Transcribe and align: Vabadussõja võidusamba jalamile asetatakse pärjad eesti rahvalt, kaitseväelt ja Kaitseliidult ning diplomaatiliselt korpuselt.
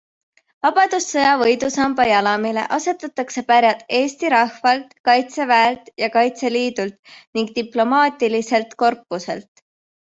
Vabadussõja 0.65 1.33
võidusamba 1.41 2.07
jalamile 2.11 2.63
asetatakse 2.79 3.43
pärjad 3.51 3.83
eesti 3.99 4.33
rahvalt, 4.37 4.97
kaitseväelt 5.11 5.95
ja 6.05 6.13
Kaitseliidult 6.19 7.15
ning 7.39 7.57
diplomaatiliselt 7.63 8.79
korpuselt. 8.85 9.69